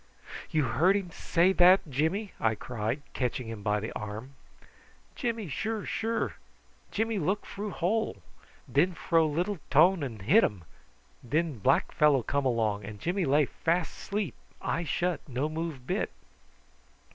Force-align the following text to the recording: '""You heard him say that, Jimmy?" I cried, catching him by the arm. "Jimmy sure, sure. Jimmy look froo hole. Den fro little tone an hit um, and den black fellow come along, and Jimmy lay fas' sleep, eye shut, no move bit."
'""You 0.49 0.63
heard 0.63 0.95
him 0.95 1.11
say 1.11 1.51
that, 1.53 1.81
Jimmy?" 1.87 2.31
I 2.39 2.55
cried, 2.55 3.03
catching 3.13 3.47
him 3.47 3.61
by 3.61 3.79
the 3.79 3.91
arm. 3.91 4.33
"Jimmy 5.13 5.47
sure, 5.47 5.85
sure. 5.85 6.37
Jimmy 6.89 7.19
look 7.19 7.45
froo 7.45 7.69
hole. 7.69 8.17
Den 8.71 8.95
fro 8.95 9.27
little 9.27 9.59
tone 9.69 10.01
an 10.01 10.21
hit 10.21 10.43
um, 10.43 10.63
and 11.21 11.31
den 11.31 11.59
black 11.59 11.91
fellow 11.91 12.23
come 12.23 12.45
along, 12.47 12.83
and 12.83 12.99
Jimmy 12.99 13.25
lay 13.25 13.45
fas' 13.45 13.89
sleep, 13.89 14.33
eye 14.59 14.85
shut, 14.85 15.21
no 15.29 15.47
move 15.47 15.85
bit." 15.85 16.09